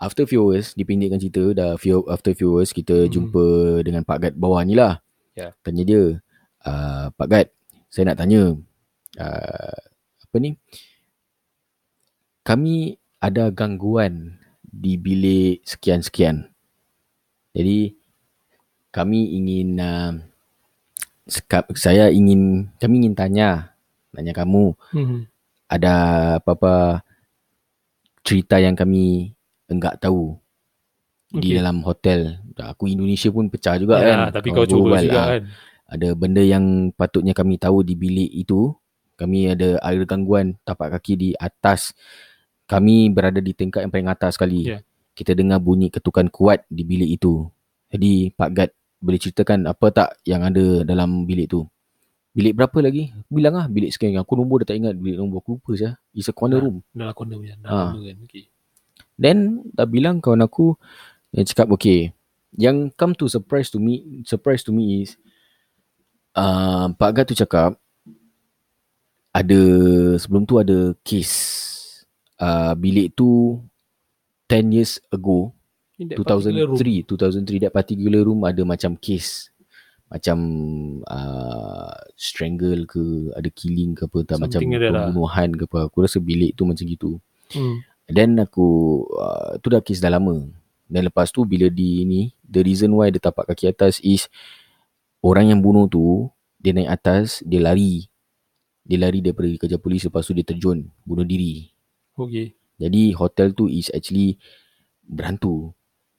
[0.00, 3.12] After few hours, dipendekkan cerita, dah few, after few hours, kita Hmm.
[3.12, 3.44] jumpa
[3.84, 5.04] dengan Pak Gad bawah ni lah.
[5.36, 5.52] Ya.
[5.60, 6.02] Tanya dia,
[6.64, 7.46] uh, Pak Gad,
[7.92, 8.56] saya nak tanya,
[9.20, 9.80] uh,
[10.24, 10.56] apa ni,
[12.40, 16.48] kami ada gangguan di bilik sekian-sekian.
[17.52, 17.92] Jadi,
[18.88, 20.16] kami ingin, uh,
[21.28, 23.76] sekap, saya ingin, kami ingin tanya,
[24.16, 25.28] tanya kamu, Hmm.
[25.68, 25.94] ada
[26.40, 27.04] apa-apa
[28.24, 29.36] cerita yang kami
[29.70, 30.34] enggak tahu
[31.30, 31.62] di Okay.
[31.62, 32.42] dalam hotel.
[32.58, 34.34] Aku Indonesia pun pecah juga ya, kan.
[34.34, 35.26] tapi kau cuba juga ah.
[35.38, 35.42] kan.
[35.90, 38.74] Ada benda yang patutnya kami tahu di bilik itu.
[39.14, 41.94] Kami ada ada gangguan tapak kaki di atas.
[42.66, 44.70] Kami berada di tingkat yang paling atas sekali.
[44.70, 44.78] Ya.
[45.12, 47.46] Kita dengar bunyi ketukan kuat di bilik itu.
[47.90, 48.70] Jadi Pak Gad
[49.02, 51.66] boleh ceritakan apa tak yang ada dalam bilik tu?
[52.30, 53.10] Bilik berapa lagi?
[53.10, 54.14] Aku bilang lah bilik sekian.
[54.22, 55.42] Aku nombor dah tak ingat bilik nombor.
[55.42, 55.90] Aku lupa je.
[56.14, 56.64] It's a corner Ah.
[56.64, 56.76] room.
[56.94, 57.54] Dalam corner punya.
[57.58, 57.90] Dalam Ah.
[57.90, 58.16] corner kan.
[58.30, 58.44] Okay.
[59.20, 60.80] Then dah bilang kawan aku
[61.30, 62.16] yang cakap okay.
[62.56, 65.20] Yang come to surprise to me surprise to me is
[66.34, 67.76] uh, Pak Gad tu cakap
[69.30, 69.60] ada
[70.18, 71.36] sebelum tu ada case
[72.42, 73.60] uh, bilik tu
[74.50, 75.54] 10 years ago
[76.00, 76.80] In that particular room.
[76.80, 79.52] 2003 2003 that particular room ada macam case
[80.10, 80.38] macam
[81.06, 85.06] uh, strangle ke ada killing ke apa tak macam Something that lah.
[85.06, 87.82] pembunuhan ke apa aku rasa bilik tu macam gitu Hmm.
[88.10, 88.66] Then aku
[89.14, 90.50] uh, Tu dah kes dah lama.
[90.90, 94.26] Dan lepas tu bila di ni The reason why dia tapak kaki atas is
[95.22, 96.26] Orang yang bunuh tu
[96.58, 98.10] Dia naik atas Dia lari.
[98.82, 101.70] Dia lari daripada kerja polis Lepas tu dia terjun Bunuh diri.
[102.18, 102.58] Okay.
[102.82, 104.34] Jadi hotel tu is actually
[105.06, 105.70] Berhantu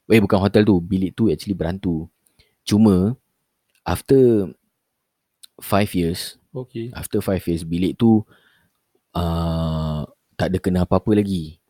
[0.08, 2.08] Eh bukan hotel tu Bilik tu actually berhantu
[2.63, 3.19] Cuma
[3.84, 4.47] After
[5.60, 6.91] Five years Okay.
[6.91, 8.27] After five years Bilik tu
[9.15, 10.04] uh,
[10.36, 11.61] Tak ada kena apa-apa lagi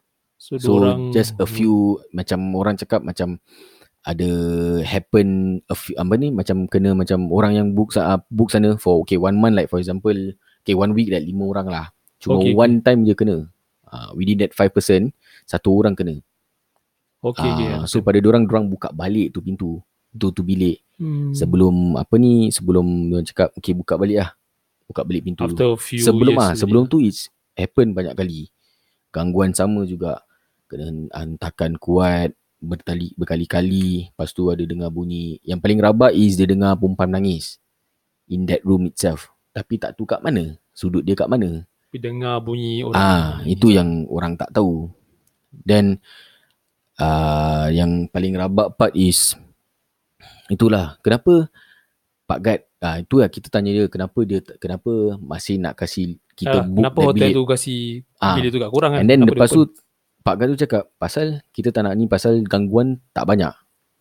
[0.42, 3.38] So, So diorang, just a few macam orang cakap macam
[4.02, 4.30] ada
[4.82, 9.06] happen a few, apa ni macam kena macam orang yang book uh, book sana for
[9.06, 10.18] okay one month like for example
[10.66, 11.86] okay one week like lima orang lah.
[12.18, 13.46] Cuma Okay, one time je kena.
[13.86, 15.14] Uh, within that 5%
[15.46, 16.18] satu orang kena.
[17.22, 17.70] Okay, okay.
[17.78, 19.78] Ah, so pada orang orang buka balik tu pintu
[20.12, 21.32] tu tu bilik hmm.
[21.38, 24.30] sebelum apa ni sebelum dia cakap okay buka balik lah.
[24.90, 25.46] Buka balik pintu.
[25.46, 25.54] tu.
[25.54, 28.50] After a few sebelum ah sebelum tu it's happen banyak kali.
[29.14, 30.24] Gangguan sama juga
[30.72, 36.46] kena hentakan kuat bertali berkali-kali lepas tu ada dengar bunyi yang paling rabak is dia
[36.46, 37.60] dengar perempuan menangis
[38.26, 42.40] in that room itself tapi tak tahu kat mana sudut dia kat mana Tapi dengar
[42.40, 42.96] bunyi orang.
[42.96, 44.88] ah itu yang orang tak tahu
[45.52, 46.00] then
[46.96, 49.36] uh, yang paling rabak part is
[50.48, 51.50] itulah kenapa
[52.24, 56.62] Pak Gad ah itu lah kita tanya dia kenapa dia kenapa masih nak kasih kita
[56.62, 57.74] Ah, book kenapa hotel bilik tu kasi
[58.18, 58.34] Ah.
[58.34, 59.00] bilik tu kat korang kan?
[59.02, 59.62] And then Kenapa lepas tu?
[60.22, 63.54] Pak Gad tu cakap pasal kita tak nak ni pasal gangguan tak banyak.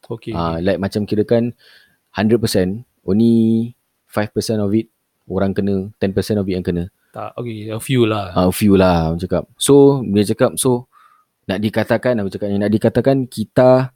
[0.05, 0.37] Okay.
[0.37, 1.57] Ah uh, like macam kira kan
[2.13, 2.37] 100%
[3.09, 3.73] only
[4.11, 4.93] 5% of it
[5.31, 6.93] orang kena 10% of it yang kena.
[7.11, 7.73] tak, okay.
[7.73, 8.37] A few lah.
[8.37, 9.49] Ah uh, few lah orang cakap.
[9.57, 10.93] So dia cakap so
[11.49, 13.91] nak dikatakan aku cakap nak dikatakan kita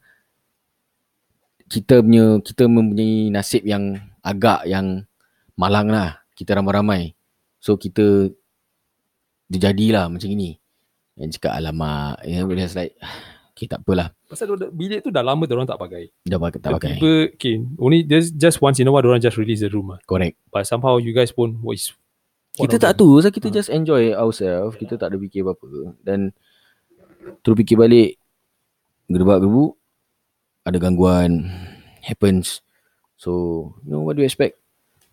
[1.68, 5.04] kita punya kita mempunyai nasib yang agak yang
[5.60, 6.24] malang lah.
[6.32, 7.12] Kita ramai-ramai.
[7.60, 8.32] So kita
[9.52, 10.63] terjadilah macam ini.
[11.14, 12.18] Yang cakap alamak.
[12.26, 12.98] You know, it's like
[13.54, 14.10] okay tak apalah.
[14.26, 16.10] Pasal bilik tu dah lama orang tak pakai.
[16.26, 16.98] Dah pakai, tak pakai.
[16.98, 17.56] Tiba, okay.
[17.78, 20.02] Only just, just once in a while orang just release the room lah.
[20.10, 20.34] Correct.
[20.50, 21.94] But somehow you guys pun was
[22.58, 23.22] one Kita tak tahu.
[23.22, 23.54] So kita Ah.
[23.54, 24.74] just enjoy ourselves.
[24.74, 25.94] Kita tak ada fikir apa-apa.
[26.02, 26.34] Dan
[27.46, 28.18] terus fikir balik.
[29.06, 29.78] Gerbak-gerbuk.
[30.66, 31.46] Ada gangguan.
[32.02, 32.58] Happens.
[33.14, 33.30] So,
[33.86, 34.58] you know what do you expect?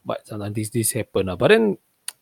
[0.02, 1.38] But sometimes this, this happen lah.
[1.38, 1.78] But then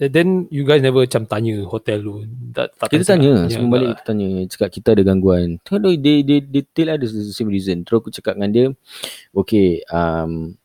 [0.07, 2.13] then you guys never macam tanya hotel tu.
[2.55, 3.43] Tak, tak Kita tanya.
[3.43, 4.27] tak Semua balik kita tanya.
[4.47, 5.59] Cakap kita ada gangguan.
[5.67, 7.83] Terus dia, dia, dia tell ada the same reason.
[7.83, 8.65] Terus aku cakap dengan dia.
[9.35, 9.83] Okay.
[9.91, 10.55] Um,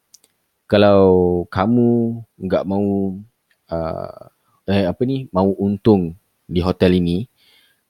[0.71, 3.19] kalau kamu nggak mau
[3.69, 4.21] uh,
[4.65, 6.17] eh apa ni mau untung
[6.49, 7.29] di hotel ini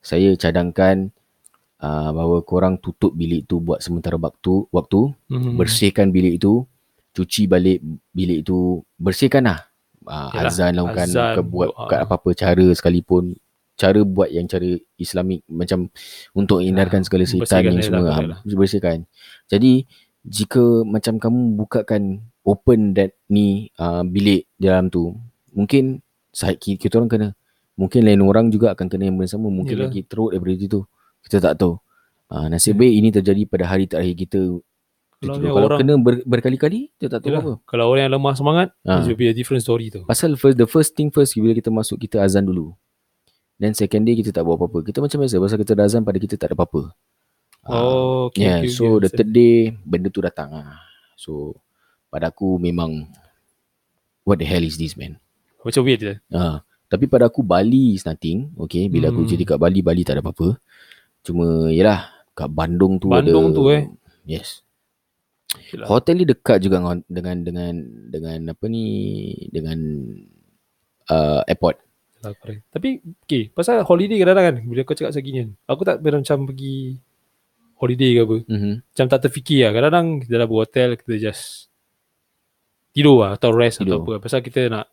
[0.02, 1.09] saya cadangkan
[1.78, 5.54] uh, bahawa korang tutup bilik tu buat sementara waktu waktu Hmm.
[5.54, 6.66] bersihkan bilik itu
[7.14, 7.78] cuci balik
[8.11, 9.70] bilik itu bersihkan lah
[10.07, 13.37] uh, Yalah, azan lakukan azan, ke buat kat apa-apa cara sekalipun
[13.75, 15.90] cara buat yang cara islamik macam
[16.31, 19.09] untuk hindarkan segala syaitan yang dia semua lah, ah, bersihkan
[19.51, 19.83] jadi
[20.25, 25.19] jika macam kamu bukakan open that ni uh, bilik dalam tu
[25.51, 27.29] mungkin saya kita orang kena
[27.75, 29.90] mungkin lain orang juga akan kena yang benda sama mungkin Yalah.
[29.90, 30.81] lagi teruk daripada itu
[31.25, 31.81] Kita tak tahu.
[32.29, 34.40] Uh, nasib baik ini terjadi pada hari terakhir kita.
[35.26, 37.52] Kalau Kalau, orang- kena ber, berkali-kali, kita tak tahu Yelah, apa.
[37.64, 39.00] Kalau orang yang lemah semangat, Ah.
[39.00, 40.04] it will be a different story tu.
[40.04, 42.74] Pasal first the first thing first bila kita masuk kita azan dulu.
[43.54, 44.82] Then second day kita tak buat apa-apa.
[44.82, 46.90] Kita macam biasa pasal kita dah azan pada kita tak ada apa-apa.
[47.64, 50.76] Oh, okay, yeah, okay, so okay, the third day benda tu datang ah.
[51.14, 51.56] So
[52.08, 53.08] pada aku memang
[54.22, 55.16] what the hell is this man?
[55.62, 56.14] Macam weird je.
[56.28, 58.52] Ah, tapi pada aku Bali is nothing.
[58.60, 59.30] Okay, bila aku Hmm.
[59.30, 60.60] jadi kat Bali, Bali tak ada apa-apa.
[61.22, 63.88] Cuma yalah kat Bandung tu Bandung ada tu, eh.
[64.28, 64.60] Yes.
[65.70, 65.87] Yelah.
[65.87, 67.74] Hotel ni dekat juga dengan dengan dengan
[68.11, 68.87] dengan apa ni
[69.50, 69.78] dengan
[71.11, 71.78] uh, airport.
[72.24, 72.33] Lah.
[72.72, 76.48] Tapi okay, pasal holiday kadang-kadang kan bila kau cakap segini kan, aku tak pernah macam
[76.48, 76.96] pergi
[77.76, 78.37] holiday ke apa.
[78.48, 78.72] Mhm.
[78.80, 79.70] Macam tak terfikir lah.
[79.76, 81.68] Kadang-kadang kita dah hotel kita just
[82.96, 84.00] tidur lah atau rest Tidur.
[84.00, 84.24] atau apa.
[84.24, 84.87] Pasal kita nak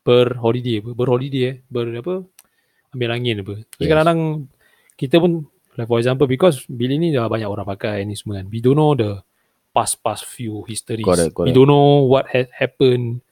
[0.00, 2.24] ber holiday apa, berholiday eh, ber apa,
[2.96, 3.54] ambil angin apa.
[3.76, 3.88] Yes.
[3.90, 4.20] kadang-kadang
[4.96, 5.32] kita pun
[5.76, 8.48] like for example because bila ni dah banyak orang pakai ni semua kan.
[8.48, 9.20] We don't know the
[9.70, 11.02] past past few histories.
[11.02, 11.54] Correct, We correct.
[11.54, 13.22] don't know what had happened.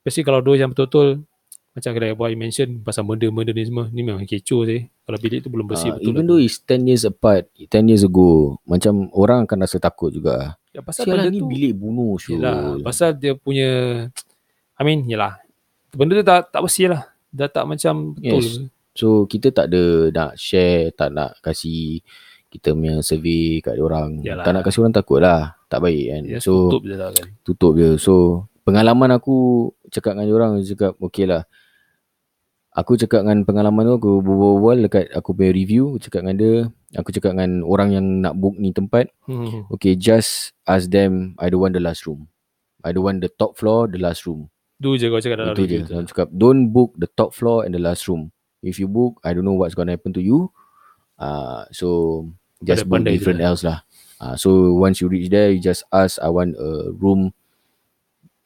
[0.00, 1.26] Especially kalau dua yang betul-betul
[1.70, 4.90] macam kata boy mention pasal benda-benda ni semua ni memang kecoh sih.
[5.06, 6.08] Kalau bilik tu belum bersih Uh, betul.
[6.08, 6.28] even lah.
[6.28, 8.30] though it's 10 years apart, 10 years ago,
[8.64, 10.58] macam orang akan rasa takut juga.
[10.70, 12.38] ya, pasal Sialah benda ni tu bilik bunuh syul.
[12.38, 13.70] Yelah, pasal dia punya
[14.74, 15.38] I mean, yelah.
[15.90, 17.02] Benda tu tak tak bersih lah.
[17.28, 18.38] Dah tak macam betul.
[18.38, 18.62] Yes.
[18.90, 22.02] So kita tak ada nak share, tak nak kasih
[22.48, 24.18] kita punya survey kat orang.
[24.22, 24.42] Yalah.
[24.42, 25.54] Tak nak kasih orang takut lah.
[25.70, 26.22] Tak baik kan.
[26.26, 27.26] Yes, so tutup je lah kan.
[27.46, 27.94] tutup je.
[27.96, 31.46] So pengalaman aku cakap dengan orang cakap okay lah.
[32.70, 36.54] Aku cakap dengan pengalaman tu aku berbual dekat aku punya review aku cakap dengan dia
[36.94, 39.66] aku cakap dengan orang yang nak book ni tempat Hmm.
[39.74, 42.30] okay just ask them I don't want the last room
[42.86, 44.46] I don't want the top floor the last room
[44.78, 45.98] Tu je kau cakap dalam itu je review tu.
[45.98, 48.30] Aku cakap don't book the top floor and the last room
[48.62, 50.54] if you book I don't know what's gonna happen to you
[51.18, 52.22] uh, so
[52.62, 53.82] just book Pandai-pandai je different else lah
[54.20, 57.32] uh, so once you reach there you just ask I want a room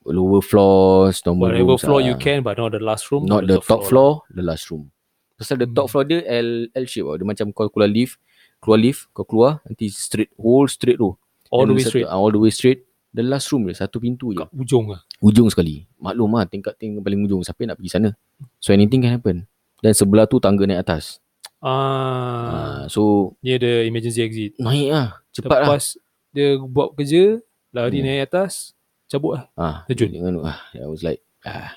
[0.04, 2.06] lower floors normal Whatever rooms floor ah.
[2.06, 3.24] you can but not the last room.
[3.24, 4.92] not the top floor, the last room
[5.34, 5.74] pasal the Hmm.
[5.74, 7.16] top floor dia L L shape tau.
[7.18, 8.20] dia macam kau keluar lift
[8.60, 11.10] keluar lift kau keluar nanti straight whole straight tu
[11.50, 12.06] All the way satu- straight.
[12.06, 15.00] ah, all the way straight the last room dia satu pintu je Kat ujung lah.
[15.22, 15.86] ujung sekali.
[15.96, 17.40] Maklum lah tingkat tingkat paling ujung.
[17.40, 18.10] Siapa yang nak pergi sana?
[18.58, 19.46] So anything can happen.
[19.78, 21.22] Dan sebelah tu tangga naik atas.
[21.62, 23.00] Ah, Uh, so
[23.40, 24.58] Ni ada emergency exit.
[24.58, 25.23] naik lah.
[25.34, 25.66] Cepat lah.
[25.68, 25.84] Lepas
[26.30, 28.06] dia buat kerja, lari Hmm.
[28.06, 28.72] naik atas,
[29.06, 29.44] cabut lah.
[29.54, 30.10] Ah, terjun.
[30.10, 31.74] Dengan, ah, I was like, ah,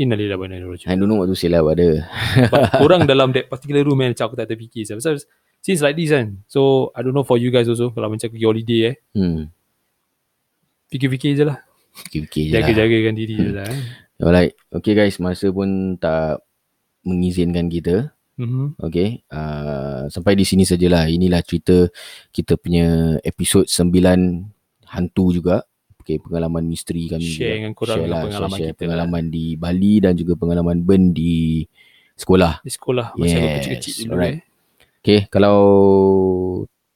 [0.00, 0.88] Innalillahi wa inna ilaihi raji'un.
[0.88, 2.08] I don't know what to say lah pada.
[2.86, 4.88] Orang dalam that particular room kan, macam aku tak terfikir.
[4.88, 5.20] Sebab
[5.60, 8.46] since like this kan, so I don't know for you guys also, kalau macam pergi
[8.46, 9.52] holiday eh, Hmm.
[10.88, 11.60] fikir-fikir je lah.
[11.92, 12.64] Fikir-fikir je lah.
[12.64, 13.78] Jaga-jagakan diri je lah kan.
[14.20, 14.52] Alright.
[14.72, 16.40] Okay guys, masa pun tak
[17.02, 18.12] mengizinkan kita.
[18.40, 18.80] Mhm.
[18.80, 19.20] Okay.
[19.28, 21.12] Uh, sampai di sini sajalah.
[21.12, 21.84] Inilah cerita
[22.32, 24.48] kita punya episod 9
[24.88, 25.60] hantu juga.
[26.00, 27.56] Okay, pengalaman misteri kami Share juga.
[27.60, 31.62] dengan korang dengan pengalaman share, kita Pengalaman di Bali dan juga pengalaman Ben di
[32.16, 32.64] sekolah.
[32.64, 34.34] Di sekolah masa aku Yes, kecil-kecil dulu alright.
[34.34, 34.42] eh.
[35.04, 35.58] Okay, kalau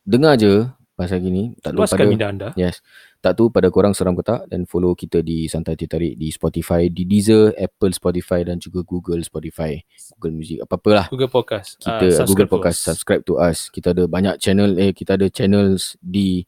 [0.03, 2.49] dengar je pasal gini, tak Luaskan pada minda anda.
[2.57, 2.81] Yes.
[3.25, 6.29] Tak tahu pada korang seram ke tak dan follow kita di Santai Teh Tarik di
[6.29, 9.81] Spotify, di Deezer, Apple Spotify dan juga Google Spotify,
[10.21, 11.09] Google Music, apa-apalah.
[11.09, 11.81] Google Podcast.
[11.81, 12.93] Kita Ah, uh, Google Podcast us.
[12.93, 13.73] subscribe to us.
[13.73, 16.45] Kita ada banyak channel eh kita ada channels di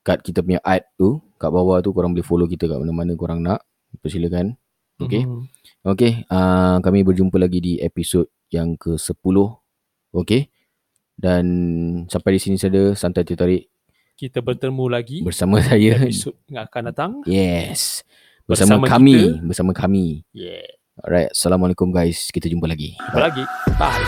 [0.00, 3.44] kat kita punya ad tu, kat bawah tu korang boleh follow kita kat mana-mana korang
[3.44, 3.60] nak.
[4.00, 4.56] Persilakan.
[4.96, 5.28] Okay.
[5.28, 5.44] Mhm.
[5.84, 9.36] Okay, uh, kami berjumpa lagi di episod yang ke-10.
[10.16, 10.48] Okay.
[11.12, 11.44] Dan
[12.08, 13.73] sampai di sini saja Santai Teh Tarik
[14.14, 15.98] Kita bertemu lagi bersama saya.
[15.98, 17.10] episod yang akan datang.
[17.26, 18.06] Yes.
[18.46, 19.42] Bersama, Bersama kami, kita.
[19.42, 20.06] bersama kami.
[20.30, 20.68] Yeah.
[21.02, 22.30] Alright, Assalamualaikum guys.
[22.30, 22.94] Kita jumpa lagi.
[22.94, 23.42] Jumpa lagi.
[23.74, 24.06] Bye.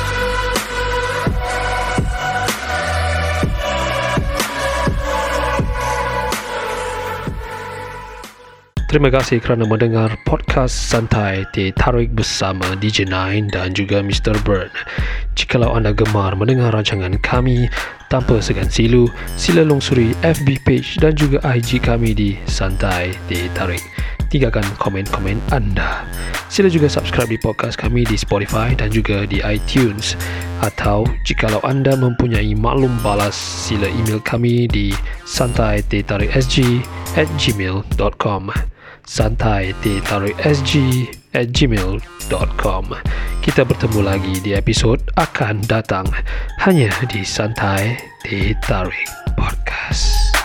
[8.87, 14.38] Terima kasih kerana mendengar podcast santai Teh Tarik bersama DJ Nine dan juga Mr.
[14.47, 14.71] Bird.
[15.37, 17.68] Jikalau anda gemar mendengar rancangan kami
[18.09, 19.05] tanpa segan silu,
[19.37, 23.85] sila lungsuri FB page dan juga IG kami di Santai Teh Tarik.
[24.33, 26.09] Tinggalkan komen-komen anda.
[26.49, 30.16] Sila juga subscribe di podcast kami di Spotify dan juga di iTunes.
[30.64, 34.96] Atau jikalau anda mempunyai maklum balas, sila email kami di
[35.29, 36.81] santai.tarikSG
[37.20, 38.76] at gmail.com
[39.07, 40.73] santai.tarikSG
[41.33, 42.85] at gmail.com
[43.40, 46.11] Kita bertemu lagi di episod akan datang
[46.66, 47.97] hanya di Santai
[48.66, 50.36] Tarik Podcast.